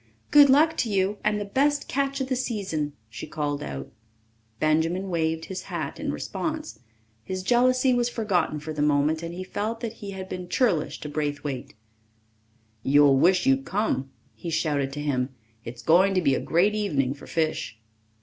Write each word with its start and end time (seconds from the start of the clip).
"Good 0.31 0.49
luck 0.49 0.75
to 0.77 0.89
you 0.89 1.19
and 1.23 1.39
the 1.39 1.45
best 1.45 1.87
catch 1.87 2.19
of 2.21 2.27
the 2.27 2.35
season," 2.35 2.93
she 3.07 3.27
called 3.27 3.61
out. 3.61 3.91
Benjamin 4.59 5.11
waved 5.11 5.45
his 5.45 5.65
hat 5.65 5.99
in 5.99 6.11
response. 6.11 6.79
His 7.23 7.43
jealousy 7.43 7.93
was 7.93 8.09
forgotten 8.09 8.59
for 8.59 8.73
the 8.73 8.81
moment 8.81 9.21
and 9.21 9.31
he 9.31 9.43
felt 9.43 9.79
that 9.81 9.93
he 10.01 10.09
had 10.09 10.27
been 10.27 10.49
churlish 10.49 10.99
to 11.01 11.07
Braithwaite. 11.09 11.75
"You'll 12.81 13.17
wish 13.17 13.45
you'd 13.45 13.63
come," 13.63 14.09
he 14.33 14.49
shouted 14.49 14.91
to 14.93 15.01
him. 15.03 15.35
"It's 15.65 15.83
going 15.83 16.15
to 16.15 16.21
be 16.23 16.33
a 16.33 16.39
great 16.39 16.73
evening 16.73 17.13
for 17.13 17.27
fish." 17.27 17.79